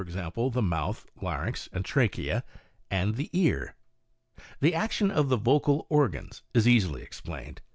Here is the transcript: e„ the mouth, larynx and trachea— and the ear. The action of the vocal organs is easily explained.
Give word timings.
e„ 0.01 0.49
the 0.49 0.63
mouth, 0.63 1.05
larynx 1.21 1.69
and 1.71 1.85
trachea— 1.85 2.43
and 2.89 3.17
the 3.17 3.29
ear. 3.33 3.75
The 4.59 4.73
action 4.73 5.11
of 5.11 5.29
the 5.29 5.37
vocal 5.37 5.85
organs 5.91 6.41
is 6.55 6.67
easily 6.67 7.03
explained. 7.03 7.61